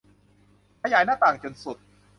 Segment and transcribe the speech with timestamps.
[0.81, 1.77] ขยายหน้าต่างจนสุด